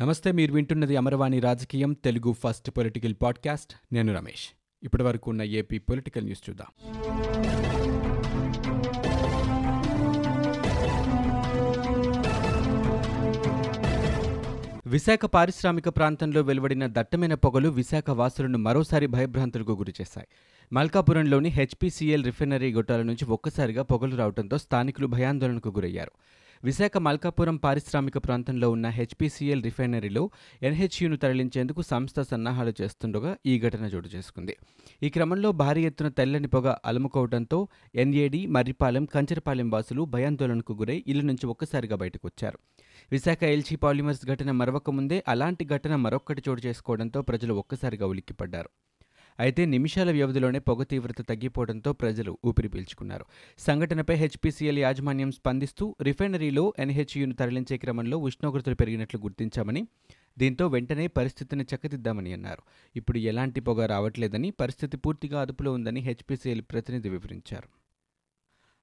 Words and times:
నమస్తే 0.00 0.32
మీరు 0.32 0.52
వింటున్నది 0.52 0.96
అమరవాణి 0.96 1.40
రాజకీయం 1.40 1.92
తెలుగు 1.92 2.32
ఫస్ట్ 2.32 2.70
పొలిటికల్ 2.70 3.14
పాడ్కాస్ట్. 3.22 3.94
నేను 3.94 4.14
రమేష్. 4.14 4.48
ఇప్పటి 4.82 5.02
వరకు 5.02 5.30
ఉన్న 5.30 5.42
ఏపీ 5.42 5.78
పొలిటికల్ 5.78 6.24
న్యూస్ 6.24 6.50
చూద్దాం. 6.50 6.66
విశాఖ 14.86 15.24
పారిశ్రామిక 15.24 15.88
ప్రాంతంలో 15.88 16.40
వెలువడిన 16.40 16.86
దట్టమైన 16.86 17.34
పొగలు 17.34 17.68
విశాఖ 17.68 18.10
వాసులను 18.10 18.58
మరోసారి 18.58 19.06
భయభ్రాంతులకు 19.06 19.72
గురిచేశాయి 19.72 20.26
మల్కాపురంలోని 20.72 21.48
హెచ్పీసీఎల్ 21.48 22.24
రిఫైనరీ 22.24 22.72
గొట్టాల 22.72 23.02
నుంచి 23.02 23.24
ఒక్కసారిగా 23.24 23.82
పొగలు 23.82 24.16
రావడంతో 24.16 24.58
స్థానికులు 24.58 25.06
భయాందోళనకు 25.06 25.68
గురయ్యారు. 25.68 26.10
విశాఖ 26.66 26.96
మల్కాపురం 26.96 27.56
పారిశ్రామిక 27.64 28.18
ప్రాంతంలో 28.18 28.68
ఉన్న 28.70 28.86
హెచ్పీసీఎల్ 28.96 29.62
రిఫైనరీలో 29.62 30.22
ఎన్హెచ్యును 30.68 31.16
తరలించేందుకు 31.16 31.80
సంస్థ 31.82 32.20
సన్నాహాలు 32.20 32.72
చేస్తుండగా 32.80 33.32
ఈ 33.46 33.54
ఘటన 33.60 33.84
చోటు 33.94 34.08
చేసుకుంది. 34.14 34.54
ఈ 35.02 35.08
క్రమంలో 35.08 35.50
భారీ 35.62 35.82
ఎత్తున 35.84 36.08
తెల్లని 36.08 36.48
పొగ 36.48 36.74
అలుముకోవడంతో 36.84 37.58
ఎన్ఏడి 38.04 38.40
మర్రిపాలెం 38.56 39.04
కంచరపాలెం 39.14 39.70
వాసులు 39.70 40.04
భయాందోళనకు 40.16 40.74
గురై 40.80 40.98
ఇల్లు 41.06 41.24
నుంచి 41.26 41.46
ఒక్కసారిగా 41.46 41.98
బయటకు 42.04 42.26
వచ్చారు 42.26 42.60
విశాఖ 43.12 43.42
ఎల్జీ 43.54 43.76
పాలిమర్స్ 43.76 44.24
ఘటన 44.26 44.50
మరవక 44.62 44.90
ముందే 44.90 45.20
అలాంటి 45.28 45.66
ఘటన 45.76 45.96
మరొక్కటి 46.06 46.42
చోటు 46.48 46.62
చేసుకోవడంతో 46.66 47.22
ప్రజలు 47.22 47.54
ఒక్కసారిగా 47.54 48.06
ఉలిక్కిపడ్డారు. 48.06 48.70
అయితే 49.40 49.66
నిమిషాల 49.66 50.10
వ్యవధిలోనే 50.10 50.58
పొగ 50.58 50.82
తీవ్రత 50.82 51.20
తగ్గిపోవడంతో 51.28 51.92
ప్రజలు 51.92 52.38
ఊపిరి 52.44 52.68
పీల్చుకున్నారు. 52.68 53.24
సంఘటనపై 53.58 54.14
హెచ్పీసీఎల్ 54.14 54.78
యాజమాన్యం 54.78 55.32
స్పందిస్తూ 55.32 55.96
రిఫైనరీలో 56.02 56.74
ఎన్హెచ్యును 56.78 57.34
తరలించే 57.34 57.76
క్రమంలో 57.76 58.18
ఉష్ణోగ్రతలు 58.18 58.74
పెరిగినట్లు 58.74 59.20
గుర్తించామని 59.20 59.86
దీంతో 60.38 60.66
వెంటనే 60.66 61.06
పరిస్థితిని 61.06 61.64
చక్కదిద్దామని 61.64 62.32
అన్నారు. 62.32 62.62
ఇప్పుడు 62.96 63.18
ఎలాంటి 63.18 63.60
పొగ 63.60 63.86
రావట్లేదని 63.86 64.50
పరిస్థితి 64.50 64.96
పూర్తిగా 64.96 65.40
అదుపులో 65.40 65.72
ఉందని 65.72 66.00
హెచ్పీసీఎల్ 66.00 66.62
ప్రతినిధి 66.62 67.08
వివరించారు. 67.08 67.68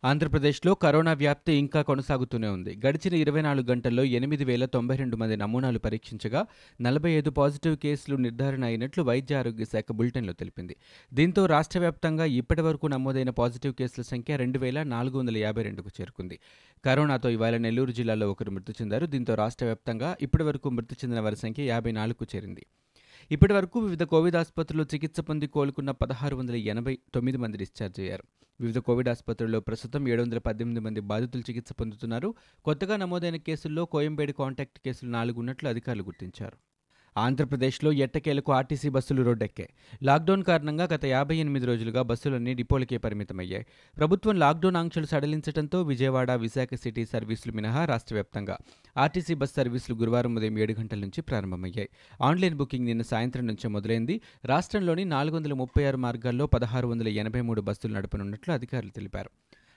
ఆంధ్రప్రదేశ్లో 0.03 0.73
కరోనా 0.73 1.13
వ్యాప్తి 1.13 1.53
ఇంకా 1.53 1.81
కొనసాగుతూనే 1.81 2.47
ఉంది. 2.47 2.71
గడిచిన 2.85 3.13
ఇరవై 3.13 3.41
నాలుగు 3.41 3.65
గంటల్లో 3.71 4.03
ఎనిమిది 4.03 4.45
వేల 4.45 4.65
తొంభై 4.65 4.95
రెండు 4.95 5.17
మంది 5.17 5.35
నమూనాలు 5.37 5.79
పరీక్షించగా 5.79 6.41
నలభై 6.81 7.11
ఐదు 7.11 7.29
పాజిటివ్ 7.29 7.77
కేసులు 7.77 8.15
నిర్ధారణ 8.15 8.63
అయినట్లు 8.63 9.03
వైద్య 9.03 9.35
ఆరోగ్య 9.35 9.65
శాఖ 9.65 9.91
బులెటిన్లో 9.91 10.33
తెలిపింది. 10.33 10.75
దీంతో 11.13 11.45
రాష్ట్ర 11.45 11.79
వ్యాప్తంగా 11.79 12.25
ఇప్పటి 12.25 12.61
వరకు 12.61 12.87
నమోదైన 12.87 13.29
పాజిటివ్ 13.29 13.73
కేసుల 13.73 14.03
సంఖ్య 14.03 14.35
రెండు 14.35 14.59
వేల 14.59 14.83
నాలుగు 14.83 15.17
వందల 15.19 15.37
యాభై 15.37 15.63
రెండుకు 15.63 15.89
చేరుకుంది. 16.01 16.39
కరోనాతో 16.85 17.29
ఇవాళ 17.29 17.57
నెల్లూరు 17.57 17.91
జిల్లాలో 17.91 18.31
ఒకరు 18.31 18.51
మృతి 18.51 18.71
చెందారు. 18.81 19.05
దీంతో 19.05 19.35
రాష్ట్ర 19.35 19.65
వ్యాప్తంగా 19.65 20.17
ఇప్పటి 20.21 20.43
వరకు 20.43 20.69
మృతి 20.69 20.95
చెందిన 20.95 21.19
వారి 21.19 21.35
సంఖ్య 21.35 21.63
యాభై 21.63 21.91
నాలుగుకు 21.91 22.27
చేరింది. 22.35 22.65
ఇప్పటి 23.33 23.53
వరకు 23.53 23.79
వివిధ 23.79 24.03
కోవిడ్ 24.03 24.35
ఆసుపత్రుల్లో 24.35 24.85
చికిత్స 24.93 25.19
పొంది 25.19 25.47
కోలుకున్న 25.47 25.91
పదహారు 25.91 26.35
వందల 26.35 26.55
ఎనభై 26.55 26.99
తొమ్మిది 27.15 27.37
మంది 27.37 27.57
డిశ్చార్జ్ 27.57 27.99
అయ్యారు. 27.99 28.23
వివిధ 28.59 28.77
కోవిడ్ 28.77 29.09
ఆసుపత్రుల్లో 29.09 29.59
ప్రస్తుతం 29.59 30.07
ఏడు 30.07 30.21
వందల 30.21 30.37
పద్దెనిమిది 30.37 30.79
మంది 30.79 30.99
బాధితులు 30.99 31.43
చికిత్స 31.49 31.71
పొందుతున్నారు. 31.71 32.33
కొత్తగా 32.65 32.97
నమోదైన 32.97 33.35
కేసుల్లో 33.35 33.85
కోయంబేడు 33.85 34.31
కాంటాక్ట్ 34.31 34.79
కేసులు 34.79 35.09
నాలుగు 35.09 35.39
ఉన్నట్లు 35.39 35.69
అధికారులు 35.69 36.03
గుర్తించారు. 36.03 36.57
ఆంధ్రప్రదేశ్లో 37.17 37.91
ఎట్టకేలకు 37.91 38.51
ఆర్టీసీ 38.51 38.89
బస్సులు 38.89 39.23
రోడ్డెక్కాయి 39.23 39.69
లాక్డౌన్ 40.03 40.43
కారణంగా 40.43 40.83
గత 40.83 41.05
యాభై 41.05 41.35
ఎనిమిది 41.35 41.65
రోజులుగా 41.65 42.01
బస్సులన్నీ 42.01 42.53
డిపోలకే 42.53 42.97
పరిమితమయ్యాయి. 42.97 43.65
ప్రభుత్వం 43.97 44.39
లాక్డౌన్ 44.39 44.75
ఆంక్షలు 44.75 45.05
సడలించడంతో 45.05 45.81
విజయవాడ 45.81 46.31
విశాఖ 46.31 46.69
సిటీ 46.73 47.05
సర్వీసులు 47.05 47.53
మినహా 47.53 47.85
రాష్ట్ర 47.85 48.15
వ్యాప్తంగా 48.15 48.57
ఆర్టీసీ 48.97 49.33
బస్ 49.33 49.55
సర్వీసులు 49.55 49.97
గురువారం 49.97 50.35
ఉదయం 50.35 50.59
ఏడు 50.59 50.73
గంటల 50.79 50.99
నుంచి 50.99 51.21
ప్రారంభమయ్యాయి. 51.21 51.89
ఆన్లైన్ 52.21 52.55
బుకింగ్ 52.55 52.85
నిన్న 52.85 53.01
సాయంత్రం 53.01 53.47
నుంచే 53.47 53.67
మొదలైంది. 53.67 54.21
రాష్ట్రంలోని 54.45 55.05
నాలుగు 55.05 55.35
వందల 55.35 55.53
ముప్పై 55.53 55.85
ఆరు 55.85 55.97
మార్గాల్లో 55.97 56.47
పదహారు 56.47 56.87
వందల 56.87 57.07
ఎనభై 57.07 57.41
మూడు 57.41 57.61
బస్సులు 57.61 57.93
నడపనున్నట్లు 57.93 58.53
అధికారులు 58.53 58.91
తెలిపారు. 58.91 59.29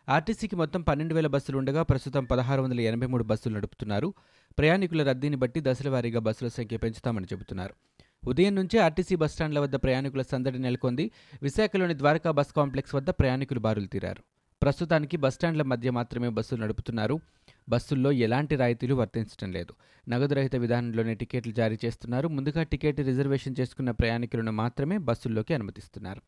ఆర్టీసీకి 0.09 0.57
మొత్తం 0.57 0.83
పన్నెండు 0.83 1.15
వేల 1.15 1.27
బస్సులు 1.27 1.59
ఉండగా 1.59 1.83
ప్రస్తుతం 1.83 2.25
పదహారు 2.25 2.63
వందల 2.63 2.81
ఎనభై 2.81 3.07
మూడు 3.07 3.25
బస్సులు 3.25 3.55
నడుపుతున్నారు. 3.55 4.15
ప్రయాణికుల 4.59 5.09
రద్దీని 5.09 5.37
బట్టి 5.37 5.61
దశల 5.63 5.89
వారీగా 5.89 6.21
బస్సుల 6.21 6.49
సంఖ్య 6.49 6.77
పెంచుతామని 6.77 7.27
చెబుతున్నారు. 7.33 7.75
ఉదయం 8.29 8.55
నుంచే 8.55 8.79
ఆర్టీసీ 8.79 9.15
బస్టాండ్ల 9.15 9.59
వద్ద 9.59 9.75
ప్రయాణికుల 9.75 10.23
సందడి 10.23 10.59
నెలకొంది. 10.59 11.11
విశాఖలోని 11.43 11.99
ద్వారకా 11.99 12.31
బస్ 12.31 12.53
కాంప్లెక్స్ 12.57 12.95
వద్ద 12.95 13.11
ప్రయాణికులు 13.11 13.61
బారులు 13.61 13.87
తీరారు. 13.87 14.23
ప్రస్తుతానికి 14.63 15.17
బస్టాండ్ల 15.17 15.63
మధ్య 15.63 15.91
మాత్రమే 15.91 16.29
బస్సులు 16.29 16.63
నడుపుతున్నారు. 16.63 17.21
బస్సుల్లో 17.69 18.13
ఎలాంటి 18.13 18.57
రాయితీలు 18.57 18.95
వర్తించడం 18.95 19.53
లేదు. 19.53 19.75
నగదు 20.09 20.35
రహిత 20.35 20.57
విధానంలోనే 20.57 21.15
టికెట్లు 21.15 21.53
జారీ 21.53 21.79
చేస్తున్నారు. 21.85 22.29
ముందుగా 22.29 22.63
టికెట్ 22.63 23.01
రిజర్వేషన్ 23.01 23.55
చేసుకున్న 23.61 23.91
ప్రయాణికులను 23.91 24.53
మాత్రమే 24.53 24.99
బస్సుల్లోకి 24.99 25.55
అనుమతిస్తున్నారు. 25.55 26.23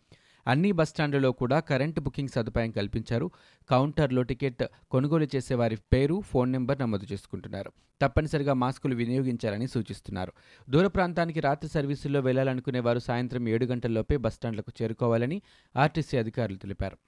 అన్ని 0.49 0.73
బస్టాండ్లలో 0.73 1.33
కూడా 1.33 1.61
కరెంటు 1.61 2.01
బుకింగ్ 2.01 2.29
సదుపాయం 2.29 2.71
కల్పించారు. 2.71 3.31
కౌంటర్లో 3.71 4.23
టికెట్ 4.23 4.65
కొనుగోలు 4.91 5.27
చేసే 5.37 5.55
వారి 5.55 5.77
పేరు 5.93 6.21
ఫోన్ 6.21 6.53
నెంబర్ 6.53 6.81
నమోదు 6.81 7.07
చేసుకుంటున్నారు. 7.13 7.73
తప్పనిసరిగా 8.03 8.53
మాస్కులు 8.53 8.95
వినియోగించాలని 8.95 9.69
సూచిస్తున్నారు. 9.69 10.33
దూర 10.71 10.87
ప్రాంతానికి 10.87 11.41
రాత్రి 11.41 11.71
సర్వీసుల్లో 11.71 12.21
వెళ్ళాలనుకునే 12.21 12.81
వారు 12.81 12.99
సాయంత్రం 12.99 13.49
ఏడు 13.49 13.65
గంటల్లోపే 13.65 14.17
బస్టాండ్లకు 14.17 14.73
చేరుకోవాలని 14.83 15.43
ఆర్టీసీ 15.77 16.19
అధికారులు 16.19 16.57
తెలిపారు. 16.57 16.99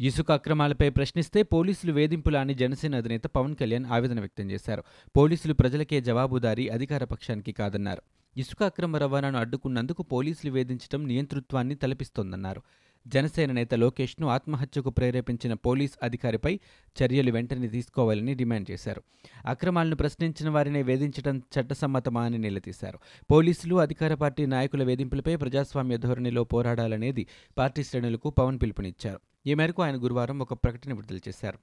ఇసుక 0.00 0.32
అక్రమాలపై 0.32 0.88
ప్రశ్నిస్తే 0.88 1.42
పోలీసులు 1.42 1.92
వేధింపులా 1.92 2.40
అని 2.40 2.54
జనసేన 2.54 2.96
అధినేత 2.96 3.24
పవన్ 3.24 3.56
కళ్యాణ్ 3.56 3.84
ఆవేదన 3.84 4.20
వ్యక్తం 4.20 4.50
చేశారు. 4.50 4.82
పోలీసులు 5.16 5.54
ప్రజలకే 5.54 6.00
జవాబుదారీ 6.00 6.68
అధికార 6.68 7.04
పక్షానికి 7.04 7.52
కాదన్నారు. 7.52 8.02
ఇసుక 8.36 8.62
అక్రమ 8.62 8.96
రవాణాను 8.96 9.38
అడ్డుకున్నందుకు 9.38 10.02
పోలీసులు 10.02 10.52
వేధించడం 10.52 11.08
నియంతృత్వాన్ని 11.08 11.74
తలపిస్తోందన్నారు. 11.74 12.62
జనసేన 13.06 13.52
నేత 13.52 13.74
లోకేష్ను 13.74 14.28
ఆత్మహత్యకు 14.28 14.90
ప్రేరేపించిన 14.90 15.54
పోలీస్ 15.54 15.92
అధికారిపై 16.02 16.60
చర్యలు 17.02 17.32
వెంటనే 17.32 17.68
తీసుకోవాలని 17.68 18.34
డిమాండ్ 18.34 18.70
చేశారు. 18.70 19.02
అక్రమాలను 19.46 19.96
ప్రశ్నించిన 19.96 20.50
వారినే 20.50 20.82
వేధించడం 20.82 21.38
చట్టసమ్మతమా 21.38 22.22
అని 22.22 22.38
నిలదీశారు. 22.38 22.98
పోలీసులు 23.30 23.74
అధికార 23.74 24.14
పార్టీ 24.14 24.46
నాయకుల 24.46 24.82
వేధింపులపై 24.84 25.36
ప్రజాస్వామ్య 25.36 25.96
ధోరణిలో 25.96 26.44
పోరాడాలనేది 26.44 27.26
పార్టీ 27.58 27.84
శ్రేణులకు 27.84 28.30
పవన్ 28.30 28.58
పిలుపునిచ్చారు. 28.62 29.20
ఈ 29.46 29.54
మేరకు 29.54 29.82
ఆయన 29.82 29.96
గురువారం 29.96 30.38
ఒక 30.38 30.52
ప్రకటన 30.52 30.92
విడుదల 30.92 31.16
చేశారు. 31.16 31.58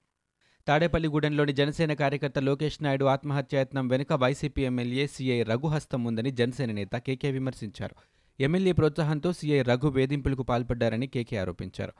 తాడేపల్లిగూడెంలోని 0.67 1.53
జనసేన 1.53 1.93
కార్యకర్త 1.93 2.39
లోకేష్ 2.39 2.83
నాయుడు 2.83 3.05
ఆత్మహత్యాయత్నం 3.05 3.87
వెనుక 3.87 4.13
వైసీపీ 4.13 4.61
ఎమ్మెల్యే 4.61 5.07
సీఐ 5.07 5.43
రఘు 5.43 5.67
హస్తం 5.67 6.03
ఉందని 6.03 6.31
జనసేన 6.31 6.71
నేత 6.71 6.95
కేకే 6.95 7.31
విమర్శించారు. 7.31 7.95
ఎమ్మెల్యే 8.39 8.71
ప్రోత్సాహంతో 8.71 9.33
సీఐ 9.33 9.61
రఘు 9.61 9.87
వేధింపులకు 9.87 10.43
పాల్పడ్డారని 10.43 11.07
కేకే 11.07 11.37
ఆరోపించారు. 11.37 11.93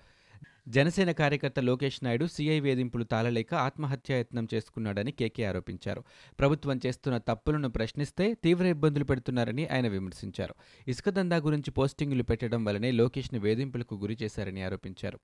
జనసేన 0.67 1.11
కార్యకర్త 1.11 1.59
లోకేష్ 1.59 2.03
నాయుడు 2.03 2.25
సీఐ 2.25 2.59
వేధింపులు 2.59 3.03
తాళలేక 3.03 3.53
ఆత్మహత్యాయత్నం 3.53 4.47
చేసుకున్నాడని 4.53 5.11
కేకే 5.11 5.43
ఆరోపించారు. 5.43 6.03
ప్రభుత్వం 6.39 6.79
చేస్తున్న 6.85 7.17
తప్పులను 7.17 7.69
ప్రశ్నిస్తే 7.69 8.33
తీవ్ర 8.33 8.65
ఇబ్బందులు 8.65 9.03
పెడుతున్నారని 9.03 9.67
ఆయన 9.67 9.87
విమర్శించారు. 9.87 10.55
ఇసుక 10.87 11.09
దందా 11.09 11.37
గురించి 11.37 11.71
పోస్టింగులు 11.71 12.23
పెట్టడం 12.23 12.65
వల్లనే 12.65 12.91
లోకేష్ను 12.91 13.39
వేధింపులకు 13.39 13.95
గురి 13.95 14.17
చేశారని 14.23 14.63
ఆరోపించారు. 14.63 15.19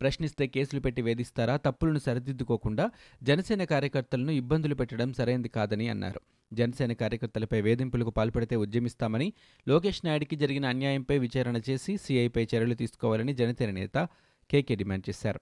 ప్రశ్నిస్తే 0.00 0.46
కేసులు 0.46 0.80
పెట్టి 0.80 1.02
వేధిస్తారా? 1.02 1.56
తప్పులను 1.56 1.98
సరిదిద్దుకోకుండా 1.98 2.90
జనసేన 3.22 3.64
కార్యకర్తలను 3.64 4.30
ఇబ్బందులు 4.30 4.74
పెట్టడం 4.74 5.12
సరైంది 5.12 5.48
కాదని 5.48 5.88
అన్నారు. 5.88 6.20
జనసేన 6.52 6.92
కార్యకర్తలపై 6.92 7.60
వేధింపులకు 7.60 8.10
పాల్పడితే 8.10 8.56
ఉద్యమిస్తామని 8.56 9.32
లోకేష్ 9.68 10.04
నాయుడికి 10.04 10.36
జరిగిన 10.36 10.66
అన్యాయంపై 10.66 11.18
విచారణ 11.18 11.60
చేసి 11.70 11.96
సీఐపై 11.96 12.42
చర్యలు 12.42 12.74
తీసుకోవాలని 12.74 13.34
జనసేన 13.34 13.70
నేత 13.70 14.08
కేకే 14.50 14.74
డిమాండ్ 14.74 15.08
చేశారు. 15.08 15.40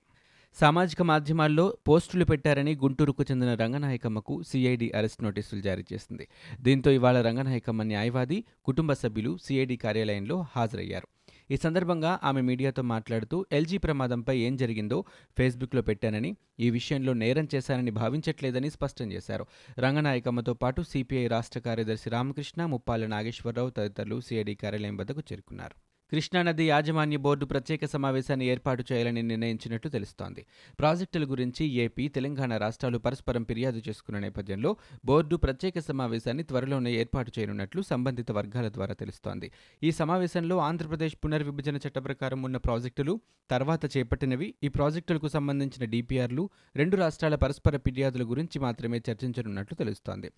సామాజిక 0.56 1.02
మాధ్యమాల్లో 1.02 1.76
పోస్టులు 1.88 2.24
పెట్టారని 2.24 2.74
గుంటూరుకు 2.74 3.22
చెందిన 3.22 3.54
రంగనాయకమ్మకు 3.54 4.42
సిఐడి 4.42 4.92
అరెస్ట్ 4.92 5.22
నోటీసులు 5.22 5.60
జారీ 5.60 5.84
చేసింది. 5.92 6.28
దీంతో 6.60 6.90
ఇవాళ 6.90 7.22
రంగనాయకమ్మ 7.22 7.82
న్యాయవాది 7.82 8.44
కుటుంబ 8.64 8.92
సభ్యులు 8.92 9.38
సిఐడి 9.44 9.76
కార్యాలయంలో 9.76 10.46
హాజరయ్యారు. 10.56 11.08
ఈ 11.50 11.56
సందర్భంగా 11.56 12.18
ఆమె 12.22 12.40
మీడియాతో 12.40 12.82
మాట్లాడుతూ 12.82 13.46
ఎల్జీ 13.52 13.78
ప్రమాదంపై 13.78 14.38
ఏం 14.38 14.56
జరిగిందో 14.56 15.04
ఫేస్బుక్లో 15.38 15.82
పెట్టానని 15.82 16.36
ఈ 16.60 16.70
విషయంలో 16.70 17.12
నేరం 17.12 17.48
చేశానని 17.54 17.90
భావించట్లేదని 17.90 18.70
స్పష్టం 18.70 19.12
చేశారు. 19.12 19.46
రంగనాయకమ్మతో 19.78 20.54
పాటు 20.54 20.82
సిపిఐ 20.82 21.26
రాష్ట్ర 21.26 21.60
కార్యదర్శి 21.60 22.10
రామకృష్ణ 22.10 22.66
ముప్పాల 22.66 23.06
నాగేశ్వరరావు 23.06 23.70
తదితరులు 23.70 24.20
సిఐడి 24.20 24.54
కార్యాలయం 24.54 24.96
వద్దకు 24.96 25.20
చేరుకున్నారు. 25.32 25.85
కృష్ణానది 26.12 26.64
యాజమాన్య 26.64 27.16
బోర్డు 27.16 27.44
ప్రత్యేక 27.44 27.84
సమావేశాన్ని 27.84 28.46
ఏర్పాటు 28.46 28.84
చేయాలని 28.92 29.22
నిర్ణయించినట్లు 29.22 29.90
తెలుస్తోంది. 29.90 30.46
ప్రాజెక్టుల 30.78 31.24
గురించి 31.24 31.66
ఏపీ 31.66 32.08
తెలంగాణ 32.08 32.56
రాష్ట్రాలు 32.56 32.98
పరస్పరం 32.98 33.44
ఫిర్యాదు 33.44 33.82
చేసుకున్న 33.88 34.18
నేపథ్యంలో 34.18 34.76
బోర్డు 35.04 35.36
ప్రత్యేక 35.36 35.78
సమావేశాన్ని 35.78 36.42
త్వరలోనే 36.42 36.92
ఏర్పాటు 36.92 37.32
చేయనున్నట్లు 37.38 37.82
సంబంధిత 37.82 38.32
వర్గాల 38.32 38.68
ద్వారా 38.68 38.94
తెలుస్తోంది. 38.94 39.50
ఈ 39.82 39.90
సమావేశంలో 39.90 40.58
ఆంధ్రప్రదేశ్ 40.58 41.16
పునర్విభజన 41.24 41.76
చట్ట 41.76 41.98
ప్రకారం 41.98 42.42
ఉన్న 42.42 42.56
ప్రాజెక్టులు 42.56 43.20
తర్వాత 43.50 43.96
చేపట్టినవి 43.96 44.54
ఈ 44.62 44.68
ప్రాజెక్టులకు 44.68 45.28
సంబంధించిన 45.28 45.90
డిపిఆర్లు 45.90 46.50
రెండు 46.76 46.96
రాష్ట్రాల 46.96 47.34
పరస్పర 47.34 47.76
ఫిర్యాదుల 47.76 48.22
గురించి 48.22 48.58
మాత్రమే 48.58 49.02
చర్చించనున్నట్లు 49.10 49.76
తెలుస్తోంది. 49.76 50.30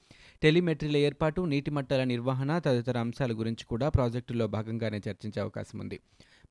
టెలిమెట్రీల 0.43 0.97
ఏర్పాటు 0.97 1.41
నీటి 1.41 1.71
మట్టాల 1.71 2.05
నిర్వహణ 2.05 2.59
తదితర 2.59 2.99
అంశాల 2.99 3.33
గురించి 3.33 3.65
కూడా 3.65 3.89
ప్రాజెక్టుల్లో 3.89 4.47
భాగంగానే 4.47 4.97
చర్చించే 4.97 5.41
అవకాశం 5.41 5.58
ఉంది. 5.75 6.01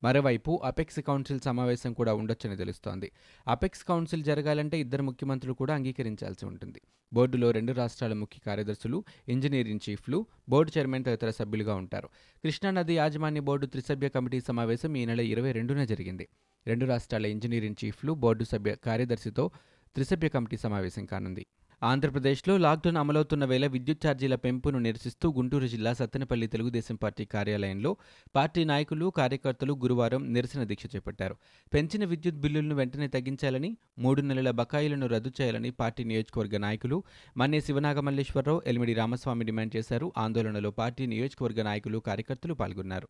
మరోవైపు 0.04 0.60
అపెక్స్ 0.64 1.00
కౌన్సిల్ 1.00 1.40
సమావేశం 1.40 1.92
కూడా 1.92 2.14
ఉండొచ్చని 2.14 2.56
తెలుస్తోంది. 2.56 3.12
అపెక్స్ 3.48 3.84
కౌన్సిల్ 3.84 4.24
జరగాలంటే 4.24 4.80
ఇద్దరు 4.80 5.02
ముఖ్యమంత్రులు 5.02 5.54
కూడా 5.54 5.74
అంగీకరించాల్సి 5.74 6.46
ఉంటుంది. 6.46 6.80
బోర్డులో 7.12 7.50
రెండు 7.50 7.72
రాష్ట్రాల 7.72 8.12
ముఖ్య 8.12 8.40
కార్యదర్శులు 8.46 9.04
ఇంజనీరింగ్ 9.28 9.80
చీఫ్లు 9.90 10.26
బోర్డు 10.48 10.78
చైర్మన్ 10.78 11.04
తదితర 11.04 11.30
సభ్యులుగా 11.30 11.74
ఉంటారు. 11.74 12.08
కృష్ణానది 12.44 12.94
యాజమాన్య 12.94 13.40
బోర్డు 13.40 13.66
త్రిసభ్య 13.66 14.08
కమిటీ 14.08 14.40
సమావేశం 14.40 14.96
ఈ 14.96 15.04
నెల 15.04 15.20
ఇరవై 15.20 15.52
రెండున 15.52 15.84
జరిగింది. 15.84 16.28
రెండు 16.66 16.84
రాష్ట్రాల 16.84 17.26
ఇంజనీరింగ్ 17.26 17.84
చీఫ్లు 17.84 18.12
బోర్డు 18.12 18.44
సభ్య 18.44 18.74
కార్యదర్శితో 18.74 19.50
త్రిసభ్య 19.94 20.28
కమిటీ 20.28 20.56
సమావేశం 20.56 21.06
కానుంది. 21.06 21.46
ఆంధ్రప్రదేశ్లో 21.82 22.56
లాక్డౌన్ 22.56 22.96
అమలవుతున్న 22.96 23.44
వేళ 23.44 23.66
విద్యుత్ 23.66 24.06
ఛార్జీల 24.06 24.34
పెంపును 24.34 24.78
నిరసిస్తూ 24.78 25.32
గుంటూరు 25.32 25.66
జిల్లా 25.66 25.92
సత్తెనపల్లి 25.92 26.46
తెలుగుదేశం 26.46 26.96
పార్టీ 26.96 27.24
కార్యాలయంలో 27.24 27.96
పార్టీ 28.36 28.64
నాయకులు 28.64 29.06
కార్యకర్తలు 29.10 29.72
గురువారం 29.72 30.32
నిరసన 30.32 30.64
దీక్ష 30.64 30.86
చేపట్టారు. 30.96 31.36
పెంచిన 31.74 32.04
విద్యుత్ 32.04 32.36
బిల్లులను 32.36 32.74
వెంటనే 32.74 33.08
తగ్గించాలని 33.08 33.70
మూడు 33.98 34.22
నెలల 34.22 34.50
బకాయిలను 34.50 35.06
రద్దు 35.06 35.32
చేయాలని 35.40 35.70
పార్టీ 35.70 36.04
నియోజకవర్గ 36.04 36.56
నాయకులు 36.56 37.04
మన్నే 37.36 37.60
శివనాగమల్లేశ్వరరావు 37.60 38.62
ఎలిమిడి 38.66 38.94
రామస్వామి 38.94 39.44
డిమాండ్ 39.44 39.76
చేశారు. 39.76 40.12
ఆందోళనలో 40.18 40.70
పార్టీ 40.70 41.06
నియోజకవర్గ 41.06 41.62
నాయకులు 41.62 41.98
కార్యకర్తలు 41.98 42.54
పాల్గొన్నారు. 42.54 43.08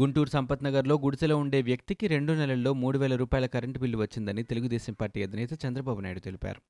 గుంటూరు 0.00 0.28
సంపత్నగర్లో 0.28 0.94
గుడిసెలో 1.04 1.36
ఉండే 1.36 1.62
వ్యక్తికి 1.62 2.06
రెండు 2.06 2.32
నెలల్లో 2.32 2.72
మూడు 2.72 2.98
వేల 2.98 3.16
రూపాయల 3.16 3.46
కరెంటు 3.46 3.78
బిల్లు 3.78 3.98
వచ్చిందని 3.98 4.42
తెలుగుదేశం 4.42 4.92
పార్టీ 4.92 5.22
అధినేత 5.22 5.52
చంద్రబాబు 5.66 6.00
నాయుడు 6.00 6.20
తెలిపారు. 6.20 6.60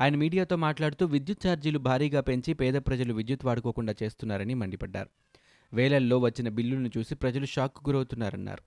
ఆయన 0.00 0.16
మీడియాతో 0.16 0.56
మాట్లాడుతూ 0.56 1.06
విద్యుత్ 1.06 1.46
ఛార్జీలు 1.46 1.78
భారీగా 1.78 2.20
పెంచి 2.20 2.52
పేద 2.52 2.74
ప్రజలు 2.74 3.14
విద్యుత్ 3.14 3.44
వాడుకోకుండా 3.44 3.94
చేస్తున్నారని 4.02 4.54
మండిపడ్డారు. 4.54 5.08
వేలల్లో 5.72 6.18
వచ్చిన 6.18 6.48
బిల్లులను 6.48 6.90
చూసి 6.98 7.14
ప్రజలు 7.14 7.46
షాక్కు 7.46 7.90
గురవుతున్నారన్నారు. 7.90 8.62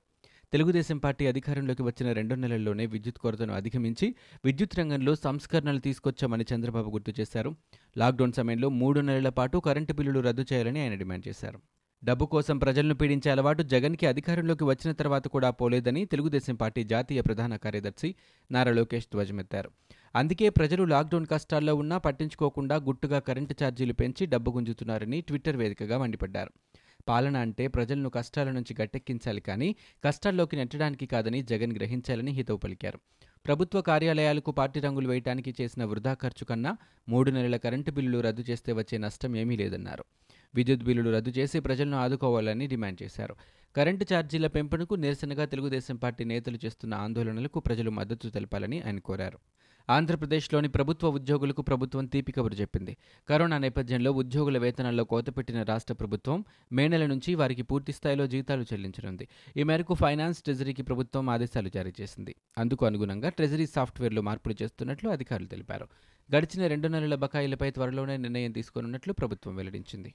తెలుగుదేశం 0.52 0.98
పార్టీ 0.98 1.28
అధికారంలోకి 1.28 1.84
వచ్చిన 1.84 2.12
రెండు 2.12 2.36
నెలల్లోనే 2.36 2.86
విద్యుత్ 2.86 3.18
కొరతను 3.18 3.54
అధిగమించి 3.54 4.16
విద్యుత్ 4.46 4.80
రంగంలో 4.80 5.16
సంస్కరణలు 5.16 5.80
తీసుకొచ్చామని 5.80 6.46
చంద్రబాబు 6.56 6.92
గుర్తు 6.92 7.14
చేశారు. 7.20 7.56
లాక్డౌన్ 7.98 8.34
సమయంలో 8.34 8.70
మూడు 8.70 9.00
నెలల 9.00 9.30
పాటు 9.30 9.58
కరెంటు 9.58 9.94
బిల్లులు 9.94 10.20
రద్దు 10.20 10.46
చేయాలని 10.54 10.82
ఆయన 10.82 10.94
డిమాండ్ 10.94 11.28
చేశారు. 11.28 11.62
డబ్బు 12.04 12.26
కోసం 12.26 12.58
ప్రజలను 12.58 12.96
పీడించే 12.96 13.32
అలవాటు 13.32 13.64
జగన్కి 13.64 14.06
అధికారంలోకి 14.06 14.64
వచ్చిన 14.64 14.92
తర్వాత 14.92 15.28
కూడా 15.28 15.50
పోలేదని 15.50 16.06
తెలుగుదేశం 16.06 16.56
పార్టీ 16.56 16.84
జాతీయ 16.84 17.22
ప్రధాన 17.22 17.56
కార్యదర్శి 17.56 18.16
నారా 18.52 18.72
లోకేష్ 18.72 19.08
ధ్వజమెత్తారు. 19.12 19.70
అందుకే 20.16 20.50
ప్రజలు 20.50 20.84
లాక్డౌన్ 20.84 21.26
కష్టాల్లో 21.26 21.76
ఉన్నా 21.76 21.98
పట్టించుకోకుండా 21.98 22.76
గుట్టుగా 22.76 23.20
కరెంటు 23.20 23.56
ఛార్జీలు 23.64 23.94
పెంచి 23.94 24.26
డబ్బు 24.26 24.52
గుంజుతున్నారని 24.52 25.22
ట్విట్టర్ 25.22 25.58
వేదికగా 25.58 25.98
మండిపడ్డారు. 25.98 26.52
పాలన 27.10 27.38
అంటే 27.38 27.68
ప్రజలను 27.68 28.10
కష్టాల 28.10 28.50
నుంచి 28.52 28.76
గట్టెక్కించాలి 28.82 29.42
కానీ 29.42 29.76
కష్టాల్లోకి 30.04 30.56
నెట్టడానికి 30.56 31.06
కాదని 31.06 31.42
జగన్ 31.44 31.76
గ్రహించాలని 31.78 32.32
హితవు 32.32 32.58
పలికారు. 32.58 33.00
ప్రభుత్వ 33.46 33.82
కార్యాలయాలకు 33.82 34.52
పార్టీ 34.52 34.80
రంగులు 34.80 35.08
వేయటానికి 35.08 35.56
చేసిన 35.62 35.84
వృధా 35.84 36.14
ఖర్చు 36.14 36.46
కన్నా 36.46 36.78
మూడు 37.10 37.30
నెలల 37.32 37.58
కరెంటు 37.58 37.92
బిల్లులు 37.92 38.20
రద్దు 38.20 38.44
చేస్తే 38.50 38.74
వచ్చే 38.74 38.98
నష్టం 38.98 39.36
ఏమీ 39.36 39.58
లేదన్నారు. 39.58 40.06
విద్యుత్ 40.56 40.84
బిల్లులు 40.84 41.12
రద్దు 41.16 41.30
చేసి 41.30 41.60
ప్రజలను 41.60 41.98
ఆదుకోవాలని 41.98 42.68
డిమాండ్ 42.68 43.04
చేశారు. 43.04 43.36
కరెంటు 43.76 44.06
ఛార్జీల 44.14 44.48
పెంపునకు 44.48 44.96
నిరసనగా 44.96 45.46
తెలుగుదేశం 45.46 45.96
పార్టీ 45.96 46.24
నేతలు 46.24 46.58
చేస్తున్న 46.66 46.94
ఆందోళనలకు 46.94 47.60
ప్రజలు 47.60 47.92
మద్దతు 47.92 48.30
తెలపాలని 48.30 48.82
ఆయన 48.82 49.00
కోరారు. 49.00 49.40
ఆంధ్రప్రదేశ్లోని 49.90 50.68
ప్రభుత్వ 50.68 51.10
ఉద్యోగులకు 51.10 51.62
ప్రభుత్వం 51.62 52.06
తీపి 52.06 52.32
కబురు 52.32 52.54
చెప్పింది. 52.54 52.98
కరోనా 53.30 53.58
నేపథ్యంలో 53.58 54.12
ఉద్యోగుల 54.12 54.58
వేతనాల్లో 54.58 55.04
కోతపెట్టిన 55.04 55.64
రాష్ట్ర 55.64 55.94
ప్రభుత్వం 55.94 56.46
మే 56.72 56.88
నెల 56.88 57.06
నుంచి 57.06 57.36
వారికి 57.36 57.62
పూర్తి 57.62 57.92
స్థాయిలో 57.92 58.28
జీతాలు 58.28 58.62
చెల్లించనుంది. 58.62 59.28
ఈ 59.58 59.64
మేరకు 59.64 59.94
ఫైనాన్స్ 59.94 60.44
ట్రెజరీకి 60.44 60.84
ప్రభుత్వం 60.84 61.30
ఆదేశాలు 61.30 61.70
జారీ 61.70 61.94
చేసింది. 62.02 62.36
అందుకు 62.58 62.86
అనుగుణంగా 62.86 63.30
ట్రెజరీ 63.30 63.66
సాఫ్ట్వేర్లో 63.66 64.22
మార్పులు 64.22 64.64
చేస్తున్నట్లు 64.64 65.10
అధికారులు 65.10 65.48
తెలిపారు. 65.48 65.88
గడిచిన 66.36 66.68
రెండు 66.68 66.88
నెలల 66.88 67.16
బకాయిలపై 67.16 67.72
త్వరలోనే 67.72 68.18
నిర్ణయం 68.18 68.52
తీసుకోనున్నట్లు 68.52 69.14
ప్రభుత్వం 69.14 69.56
వెల్లడించింది. 69.56 70.14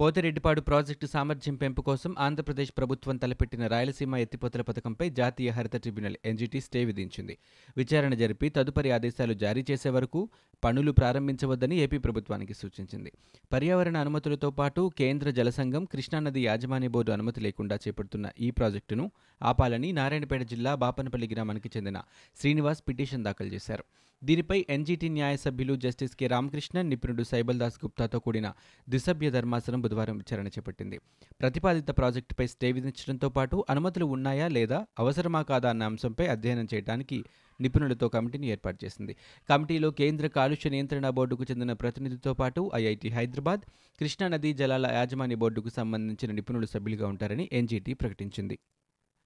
పోతిరెడ్డిపాడు 0.00 0.60
ప్రాజెక్టు 0.60 1.06
సామర్థ్యం 1.06 1.54
పెంపు 1.56 1.82
కోసం 1.82 2.14
ఆంధ్రప్రదేశ్ 2.18 2.72
ప్రభుత్వం 2.78 3.16
తలపెట్టిన 3.16 3.66
రాయలసీమ 3.66 4.16
ఎత్తిపోతల 4.16 4.62
పథకంపై 4.62 5.10
జాతీయ 5.10 5.50
హరిత 5.50 5.76
ట్రిబ్యునల్ 5.76 6.16
ఎన్జీటీ 6.24 6.60
స్టే 6.60 6.84
విధించింది. 6.84 7.38
విచారణ 7.76 8.14
జరిపి 8.14 8.48
తదుపరి 8.48 8.90
ఆదేశాలు 8.90 9.34
జారీ 9.34 9.64
చేసే 9.70 9.90
వరకు 9.90 10.28
పనులు 10.64 10.92
ప్రారంభించవద్దని 10.92 11.76
ఏపీ 11.76 11.98
ప్రభుత్వానికి 11.98 12.54
సూచించింది. 12.54 13.12
పర్యావరణ 13.52 13.96
అనుమతులతో 13.96 14.50
పాటు 14.50 14.92
కేంద్ర 14.98 15.30
జలసంఘం 15.30 15.84
కృష్ణానది 15.84 16.40
యాజమాన్య 16.40 16.88
బోర్డు 16.88 17.12
అనుమతి 17.12 17.40
లేకుండా 17.40 17.78
చేపడుతున్న 17.88 18.30
ఈ 18.40 18.50
ప్రాజెక్టును 18.50 19.10
ఆపాలని 19.42 19.92
నారాయణపేట 19.92 20.42
జిల్లా 20.42 20.74
బాపనపల్లి 20.74 21.28
గ్రామానికి 21.32 21.70
చెందిన 21.76 22.00
శ్రీనివాస్ 22.36 22.82
పిటిషన్ 22.88 23.24
దాఖలు 23.24 23.48
చేశారు. 23.48 23.84
దీనిపై 24.22 24.66
ఎన్జీటీ 24.70 25.08
న్యాయ 25.08 25.36
సభ్యులు 25.36 25.76
జస్టిస్ 25.76 26.14
కె. 26.16 26.26
రామకృష్ణ 26.26 26.82
నిపుణుడు 26.82 27.22
సైబల్ 27.22 27.58
దాస్ 27.58 27.76
గుప్తాతో 27.84 28.18
కూడిన 28.18 28.48
ద్విసభ్య 28.88 29.30
ధర్మాసనం 29.30 29.80
బుధవారం 29.82 30.16
విచారణ 30.16 30.46
చేపట్టింది. 30.46 30.96
ప్రతిపాదిత 31.40 31.90
ప్రాజెక్టుపై 31.90 32.46
స్టే 32.46 32.72
విధించడంతో 32.72 33.28
పాటు 33.28 33.64
అనుమతులు 33.70 34.06
ఉన్నాయా 34.06 34.48
లేదా 34.48 34.86
అవసరమా 34.98 35.42
కాదా 35.42 35.70
అన్న 35.70 35.82
అంశంపై 35.82 36.26
అధ్యయనం 36.26 36.68
చేయడానికి 36.74 37.18
నిపుణులతో 37.60 38.08
కమిటీని 38.08 38.46
ఏర్పాటు 38.46 38.84
చేసింది. 38.84 39.16
కమిటీలో 39.48 39.90
కేంద్ర 39.90 40.26
కాలుష్య 40.26 40.70
నియంత్రణ 40.70 41.08
బోర్డుకు 41.08 41.44
చెందిన 41.44 41.72
ప్రతినిధితో 41.72 42.34
పాటు 42.34 42.70
ఐఐటి 42.74 43.08
హైదరాబాద్ 43.08 43.60
కృష్ణానదీ 43.98 44.52
జలాల 44.52 44.86
యాజమాన్య 44.92 45.34
బోర్డుకు 45.34 45.68
సంబంధించిన 45.68 46.32
నిపుణులు 46.32 46.66
సభ్యులుగా 46.66 47.08
ఉంటారని 47.08 47.48
ఎన్జీటీ 47.52 47.92
ప్రకటించింది. 47.94 48.58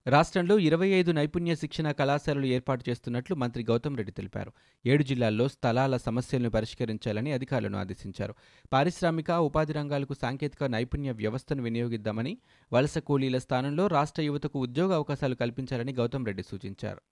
రాష్ట్రంలో 0.06 0.58
ఇరవై 0.58 0.86
ఐదు 0.88 1.10
నైపుణ్య 1.12 1.54
శిక్షణ 1.54 1.90
కళాశాలలు 1.90 2.46
ఏర్పాటు 2.46 2.82
చేస్తున్నట్లు 2.88 3.34
మంత్రి 3.36 3.62
గౌతమ్ 3.64 3.96
రెడ్డి 3.96 4.12
తెలిపారు. 4.12 4.52
ఏడు 4.86 5.02
జిల్లాల్లో 5.02 5.48
స్థలాల 5.48 5.96
సమస్యలను 5.96 6.50
పరిష్కరించాలని 6.50 7.32
అధికారులను 7.32 7.78
ఆదేశించారు. 7.78 8.34
పారిశ్రామిక 8.72 9.30
ఉపాధి 9.30 9.72
రంగాలకు 9.72 10.14
సాంకేతిక 10.14 10.64
నైపుణ్య 10.64 11.12
వ్యవస్థను 11.12 11.62
వినియోగిద్దామని 11.62 12.38
వలస 12.72 12.98
కూలీల 12.98 13.38
స్థానంలో 13.38 13.86
రాష్ట్ర 13.86 14.22
యువతకు 14.22 14.58
ఉద్యోగ 14.60 14.94
అవకాశాలు 14.94 15.34
కల్పించాలని 15.34 15.92
గౌతమ్ 15.92 16.26
రెడ్డి 16.26 16.42
సూచించారు. 16.42 17.02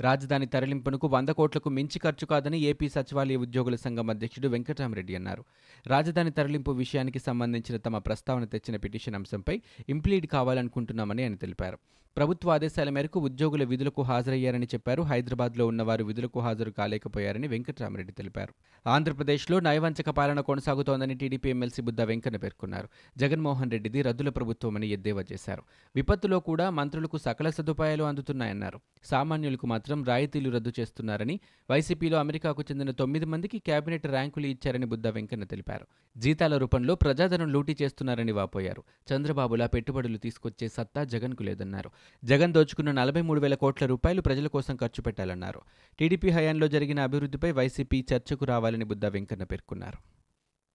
రాజధాని 0.00 0.46
తరలింపునకు 0.46 1.06
వంద 1.06 1.28
కోట్లకు 1.28 1.70
మించి 1.70 1.98
ఖర్చు 1.98 2.26
కాదని 2.26 2.58
ఏపీ 2.58 2.88
సచివాలయ 2.88 3.36
ఉద్యోగుల 3.36 3.74
సంఘం 3.74 4.10
అధ్యక్షుడు 4.10 4.48
వెంకటరామరెడ్డి 4.48 5.16
అన్నారు. 5.16 5.44
రాజధాని 5.86 6.30
తరలింపు 6.30 6.70
విషయానికి 6.70 7.18
సంబంధించిన 7.18 7.78
తమ 7.78 7.98
ప్రస్తావన 7.98 8.44
తెచ్చిన 8.44 8.76
పిటిషన్ 8.76 9.14
అంశంపై 9.14 9.60
ఇంప్లీడ్ 9.88 10.26
కావాలనుకుంటున్నామని 10.26 11.22
ఆయన 11.22 11.34
తెలిపారు. 11.34 11.78
ప్రభుత్వ 12.16 12.50
ఆదేశాల 12.50 12.90
మేరకు 12.90 13.20
ఉద్యోగుల 13.20 13.64
విధులకు 13.64 14.02
హాజరయ్యారని 14.02 14.66
చెప్పారు. 14.66 15.02
హైదరాబాద్లో 15.02 15.66
ఉన్నవారు 15.66 16.04
విధులకు 16.04 16.40
హాజరు 16.40 16.70
కాలేకపోయారని 16.70 17.48
వెంకటరామరెడ్డి 17.48 18.12
తెలిపారు. 18.12 18.54
ఆంధ్రప్రదేశ్లో 18.88 19.60
నయవంచక 19.60 20.10
పాలన 20.10 20.40
కొనసాగుతోందని 20.40 21.14
టీడీపీ 21.14 21.50
ఎమ్మెల్సీ 21.50 21.82
బుద్ధ 21.82 22.00
వెంకన్న 22.00 22.36
పేర్కొన్నారు. 22.36 22.88
జగన్మోహన్ 23.16 23.70
రెడ్డిది 23.70 24.02
రద్దుల 24.02 24.28
ప్రభుత్వమని 24.28 24.88
ఎద్దేవా 24.88 25.24
చేశారు. 25.32 25.62
విపత్తులో 25.94 26.40
కూడా 26.40 26.70
మంత్రులకు 26.70 27.18
సకల 27.18 27.50
సదుపాయాలు 27.50 28.04
అందుతున్నాయన్నారు. 28.04 28.80
సామాన్యులకు 29.04 29.66
మాత్రం 29.66 29.83
రాయితీలు 29.90 30.50
రద్దు 30.50 30.72
చేస్తున్నారని 30.80 31.40
వైసీపీలో 31.70 32.18
అమెరికాకు 32.18 32.62
చెందిన 32.62 32.90
తొమ్మిది 32.90 33.24
మందికి 33.24 33.58
కేబినెట్ 33.58 34.06
ర్యాంకులు 34.06 34.46
ఇచ్చారని 34.46 34.86
బుద్ధ 34.86 35.06
వెంకన్న 35.06 35.44
తెలిపారు. 35.44 35.86
జీతాల 36.16 36.56
రూపంలో 36.56 36.94
ప్రజాధనం 36.94 37.48
లూటీ 37.48 37.76
చేస్తున్నారని 37.82 38.32
వాపోయారు. 38.32 38.84
చంద్రబాబులా 39.12 39.66
పెట్టుబడులు 39.66 40.18
తీసుకొచ్చే 40.18 40.68
సత్తా 40.68 41.04
జగన్కు 41.04 41.42
లేదన్నారు. 41.42 41.90
జగన్ 42.24 42.52
దోచుకున్న 42.52 42.92
నలభై 42.92 43.20
మూడు 43.20 43.40
వేల 43.40 43.54
కోట్ల 43.54 43.86
రూపాయలు 43.86 44.20
ప్రజల 44.20 44.46
కోసం 44.46 44.76
ఖర్చు 44.76 45.02
పెట్టాలన్నారు. 45.02 45.60
టీడీపీ 45.98 46.30
హయాంలో 46.30 46.68
జరిగిన 46.68 47.00
అభివృద్ధిపై 47.00 47.52
వైసీపీ 47.52 48.04
చర్చకు 48.14 48.44
రావాలని 48.44 48.84
బుద్ధ 48.84 49.06
వెంకన్న 49.06 49.44
పేర్కొన్నారు. 49.44 50.23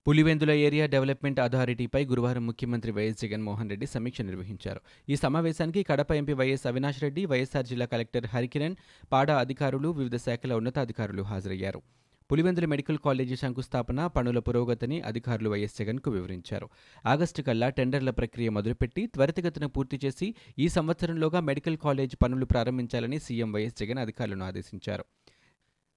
పులివెందుల 0.10 0.52
ఏరియా 0.68 0.86
డెవలప్మెంట్ 0.94 1.40
అథారిటీపై 1.44 2.00
గురువారం 2.12 2.44
ముఖ్యమంత్రి 2.50 2.92
వైఎస్ 2.98 3.20
జగన్మోహన్ 3.24 3.70
రెడ్డి 3.72 3.88
సమీక్ష 3.92 4.22
నిర్వహించారు. 4.30 4.82
ఈ 5.12 5.16
సమావేశానికి 5.24 5.82
Kadapa 5.90 6.12
MP 6.20 6.36
YS 6.40 6.66
Avinash 6.72 7.02
Reddy 7.04 7.24
YSR 7.32 7.70
జిల్లా 7.72 7.88
కలెక్టర్ 7.94 8.28
హరికిరణ్ 8.34 8.78
పాడా 9.14 9.36
అధికారులు 9.44 9.90
వివిధ 10.00 10.18
శాఖల 10.26 10.54
ఉన్నతాధికారులు 10.62 11.26
హాజరయ్యారు. 11.32 11.82
పులివెందుల 12.30 12.66
మెడికల్ 12.72 13.00
కాలేజీ 13.06 13.36
శంకుస్థాపన 13.42 14.00
పనుల 14.16 14.40
పురోగతిని 14.48 14.98
అధికారులు 15.12 15.50
వైఎస్ 15.54 15.78
జగన్కు 15.80 16.10
వివరించారు. 16.16 16.68
ఆగస్టు 17.14 17.42
కల్లా 17.48 17.70
టెండర్ల 17.78 18.12
ప్రక్రియ 18.20 18.50
మొదలుపెట్టి 18.58 19.04
త్వరితగతిన 19.16 19.66
పూర్తి 19.76 20.00
చేసి 20.04 20.28
ఈ 20.64 20.68
సంవత్సరంలోగా 20.78 21.40
మెడికల్ 21.50 21.80
కాలేజ్ 21.86 22.16
పనులు 22.24 22.48
ప్రారంభించాలని 22.54 23.20
సీఎం 23.28 23.52
వైఎస్ 23.58 23.80
జగన్ 23.82 24.02
అధికారులను 24.06 24.46
ఆదేశించారు. 24.50 25.06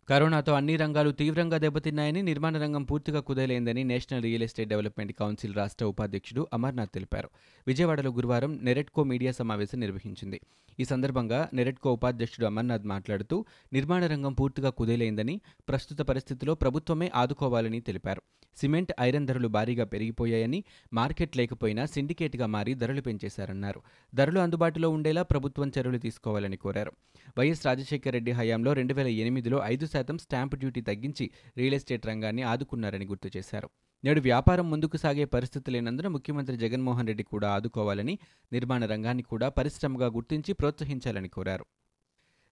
కరోనాతో 0.08 0.52
అన్ని 0.52 0.76
రంగాలు 0.76 1.10
తీవ్రంగా 1.10 1.58
దెబ్బతిన్నాయని 1.58 2.22
నిర్మాణ 2.22 2.58
రంగం 2.58 2.82
పూర్తిగా 2.82 3.20
కుదేలైందని 3.20 3.84
national 3.84 4.22
real 4.22 4.42
estate 4.42 4.68
development 4.68 5.12
council 5.12 5.54
రాష్ట్ర 5.54 5.86
ఉపాధ్యక్షుడు 5.86 6.48
అమర్నాథ్ 6.52 6.90
తెలిపారు. 6.90 7.30
విజయవాడలో 7.66 8.10
గురువారం 8.10 8.58
నెరెట్కో 8.62 9.04
మీడియా 9.04 9.32
సమావేశం 9.32 9.80
నిర్వహించింది. 9.80 10.40
ఈ 10.80 10.84
సందర్భంగా 10.84 11.48
నెరెట్కో 11.54 11.92
ఉపాధ్యక్షుడు 11.92 12.46
అమర్నాథ్ 12.46 12.84
మాట్లాడుతూ 12.84 13.44
నిర్మాణ 13.72 14.06
రంగం 14.06 14.32
పూర్తిగా 14.32 14.70
కుదేలైందని 14.70 15.40
ప్రస్తుత 15.68 16.00
పరిస్థితిలో 16.00 16.54
ప్రభుత్వమే 16.54 17.10
ఆదుకోవాలని 17.14 17.80
తెలిపారు. 17.80 18.22
సిమెంట్ 18.56 18.92
ఐరన్ 19.00 19.26
ధరలు 19.26 19.48
భారీగా 19.48 19.84
పెరిగిపోయాయని 19.84 20.64
మార్కెట్ 20.92 21.36
లేకపోయినా 21.36 21.86
సిండికేట్గా 21.86 22.46
మారి 22.46 22.74
ధరలు 22.74 23.00
పెంచేశారన్నారు. 23.00 23.82
ధరలు 24.14 24.40
అందుబాటులో 24.40 24.90
ఉండేలా 24.90 25.22
ప్రభుత్వం 25.22 25.72
చర్యలు 25.78 25.98
తీసుకోవాలని 25.98 26.56
కోరారు. 26.56 26.92
వైఎస్ 27.38 27.66
రాజశేఖర 27.66 28.10
రెడ్డి 28.10 28.32
హయాంలో 28.32 28.72
రెండు 28.72 28.94
వేల 28.94 29.06
ఎనిమిదిలో 29.06 29.58
ఐదు 29.64 29.86
శాతం 29.86 30.18
స్టాంపు 30.18 30.56
డ్యూటీ 30.56 30.80
తగ్గించి 30.80 31.30
రియల్ 31.58 31.74
ఎస్టేట్ 31.74 32.06
రంగాన్ని 32.06 32.42
ఆదుకున్నారని 32.42 33.06
గుర్తు 33.06 33.30
చేశారు. 33.36 33.70
నేడు 34.04 34.20
వ్యాపారం 34.20 34.70
ముందుకు 34.70 34.96
సాగే 34.96 35.24
పరిస్థితి 35.24 35.70
లేనందున 35.70 36.08
ముఖ్యమంత్రి 36.08 36.56
జగన్మోహన్ 36.56 37.06
రెడ్డి 37.06 37.22
కూడా 37.22 37.50
ఆదుకోవాలని 37.50 38.18
నిర్మాణ 38.52 38.84
రంగాన్ని 38.86 39.22
కూడా 39.22 39.48
పరిశ్రమగా 39.48 40.06
గుర్తించి 40.06 40.52
ప్రోత్సహించాలని 40.52 41.28
కోరారు. 41.28 41.64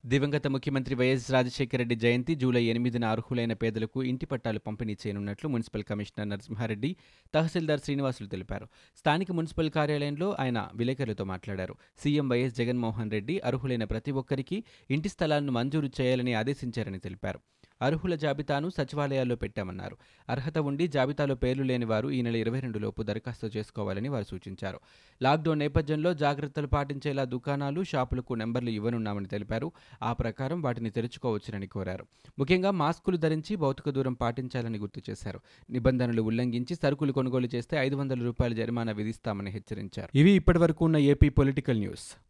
దివంగత 0.04 0.46
ముఖ్యమంత్రి 0.46 0.94
వైఎస్ 0.94 1.30
రాజశేఖరరెడ్డి 1.30 1.94
జయంతి 1.94 2.34
జూలై 2.34 2.62
ఎనిమిదిన 2.64 3.04
అర్హులైన 3.04 3.52
పేదలకు 3.52 4.02
ఇంటి 4.02 4.26
పట్టాలు 4.26 4.58
పంపిణీ 4.58 4.96
చేయనున్నట్లు 5.02 5.48
మున్సిపల్ 5.48 5.84
కమిషనర్ 5.84 6.28
నరసింహారెడ్డి 6.28 6.96
తహసీల్దార్ 7.34 7.80
శ్రీనివాసులు 7.80 8.28
తెలిపారు. 8.28 8.66
స్థానిక 8.96 9.32
మున్సిపల్ 9.32 9.70
కార్యాలయంలో 9.70 10.36
ఆయన 10.40 10.70
విలేకరులతో 10.74 11.24
మాట్లాడారు. 11.24 11.74
సీఎం 11.98 12.28
వైఎస్ 12.28 12.54
జగన్మోహన్ 12.54 13.10
రెడ్డి 13.10 13.38
అర్హులైన 13.40 13.84
ప్రతి 13.84 14.10
ఒక్కరికి 14.10 14.64
ఇంటి 14.90 15.08
స్థలాలను 15.08 15.52
మంజూరు 15.52 15.90
చేయాలని 16.00 16.34
ఆదేశించారని 16.34 16.98
తెలిపారు. 16.98 17.40
అర్హుల 17.82 18.14
జాబితాను 18.14 18.68
సచివాలయాల్లో 18.68 19.36
పెట్టామన్నారు. 19.36 19.96
అర్హత 20.28 20.58
ఉండి 20.58 20.88
జాబితాలో 20.88 21.34
పేర్లు 21.34 21.62
లేని 21.62 21.84
వారు 21.84 22.10
ఈ 22.10 22.22
నెల 22.22 22.36
ఇరవై 22.36 22.60
రెండు 22.60 22.78
లోపు 22.78 23.02
దరఖాస్తు 23.02 23.46
చేసుకోవాలని 23.56 24.08
వారు 24.08 24.24
సూచించారు. 24.24 24.80
లాక్డౌన్ 25.22 25.58
నేపథ్యంలో 25.58 26.14
జాగ్రత్తలు 26.14 26.66
పాటించేలా 26.66 27.24
దుకాణాలు 27.24 27.84
షాపులకు 27.84 28.34
నెంబర్లు 28.34 28.70
ఇవ్వనున్నామని 28.70 29.26
తెలిపారు. 29.26 29.72
ఆ 30.02 30.12
ప్రకారం 30.12 30.62
వాటిని 30.62 30.90
తెరుచుకోవచ్చునని 30.90 31.66
కోరారు. 31.66 32.06
ముఖ్యంగా 32.38 32.70
మాస్కులు 32.70 33.16
ధరించి 33.16 33.56
భౌతిక 33.56 33.90
దూరం 33.90 34.12
పాటించాలని 34.12 34.78
గుర్తు 34.78 35.02
చేశారు. 35.10 35.40
నిబంధనలు 35.70 36.22
ఉల్లంఘించి 36.22 36.74
సరుకులు 36.74 37.12
కొనుగోలు 37.12 37.48
చేస్తే 37.54 37.76
ఐదు 37.76 37.96
వందల 37.96 38.22
రూపాయల 38.22 38.52
జరిమానా 38.52 38.92
విధిస్తామని 38.92 39.50
హెచ్చరించారు. 39.50 40.18
ఇవి 40.18 40.30
ఇప్పటివరకు 40.30 40.84
ఉన్న 40.84 40.96
ఏపీ 40.96 41.28
పొలిటికల్ 41.28 41.78
న్యూస్. 41.78 42.29